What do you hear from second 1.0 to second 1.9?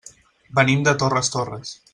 Torres Torres.